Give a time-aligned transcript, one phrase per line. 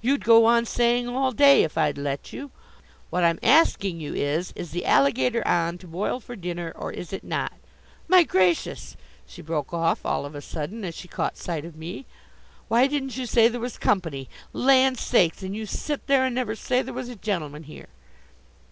[0.00, 2.52] You'd go on saying all day if I'd let you.
[3.10, 7.12] What I'm asking you is, is the alligator on to boil for dinner or is
[7.12, 7.52] it not
[8.06, 12.06] My gracious!" She broke off all of a sudden, as she caught sight of me.
[12.68, 14.28] "Why didn't you say there was company?
[14.52, 15.42] Land sakes!
[15.42, 17.88] And you sit there and never say there was a gentleman here!"